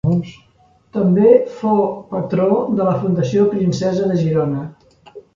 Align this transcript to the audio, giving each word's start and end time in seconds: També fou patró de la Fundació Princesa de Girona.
També 0.95 1.33
fou 1.57 1.81
patró 2.13 2.47
de 2.79 2.87
la 2.87 2.95
Fundació 3.03 3.43
Princesa 3.51 4.09
de 4.13 4.17
Girona. 4.23 4.65